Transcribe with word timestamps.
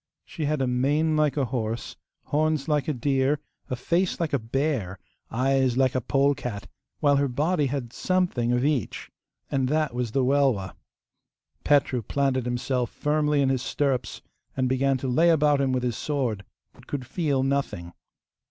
She 0.25 0.45
had 0.45 0.63
a 0.63 0.67
mane 0.67 1.15
like 1.15 1.37
a 1.37 1.45
horse, 1.45 1.95
horns 2.23 2.67
like 2.67 2.87
a 2.87 2.93
deer, 2.95 3.39
a 3.69 3.75
face 3.75 4.19
like 4.19 4.33
a 4.33 4.39
bear, 4.39 4.97
eyes 5.29 5.77
like 5.77 5.93
a 5.93 6.01
polecat; 6.01 6.65
while 7.01 7.17
her 7.17 7.27
body 7.27 7.67
had 7.67 7.93
something 7.93 8.51
of 8.51 8.65
each. 8.65 9.11
And 9.51 9.67
that 9.69 9.93
was 9.93 10.11
the 10.13 10.23
Welwa. 10.23 10.73
Petru 11.63 12.01
planted 12.01 12.45
himself 12.45 12.89
firmly 12.89 13.43
in 13.43 13.49
his 13.49 13.61
stirrups, 13.61 14.23
and 14.57 14.67
began 14.67 14.97
to 14.97 15.07
lay 15.07 15.29
about 15.29 15.61
him 15.61 15.71
with 15.71 15.83
his 15.83 15.97
sword, 15.97 16.45
but 16.73 16.87
could 16.87 17.05
feel 17.05 17.43
nothing. 17.43 17.93